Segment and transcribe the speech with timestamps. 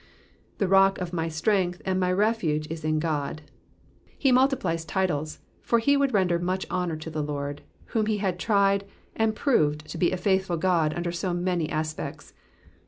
[0.57, 3.39] '^^The roek of my strength, and my refuse, is in Ood.'*^
[4.17, 7.61] He multiplies titles, for he would render much honour to the Lord,
[7.93, 8.83] whom he had tried,
[9.15, 12.33] and proved to be a faithful God under so many aspects.